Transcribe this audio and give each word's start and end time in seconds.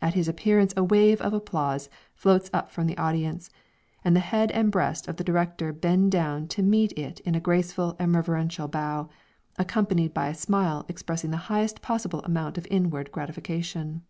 At 0.00 0.14
his 0.14 0.28
appearance 0.28 0.72
a 0.76 0.84
wave 0.84 1.20
of 1.20 1.32
applause 1.34 1.88
floats 2.14 2.48
up 2.52 2.70
from 2.70 2.86
the 2.86 2.96
audience, 2.96 3.50
and 4.04 4.14
the 4.14 4.20
head 4.20 4.52
and 4.52 4.70
breast 4.70 5.08
of 5.08 5.16
the 5.16 5.24
director 5.24 5.72
bend 5.72 6.12
down 6.12 6.46
to 6.54 6.62
meet 6.62 6.92
it 6.96 7.18
in 7.26 7.34
a 7.34 7.40
graceful 7.40 7.96
and 7.98 8.14
reverential 8.14 8.68
bow, 8.68 9.08
accompanied 9.58 10.14
by 10.14 10.28
a 10.28 10.34
smile 10.34 10.84
expressing 10.88 11.32
the 11.32 11.36
highest 11.50 11.82
possible 11.82 12.20
amount 12.20 12.56
of 12.58 12.68
inward 12.70 13.10
gratification. 13.10 14.02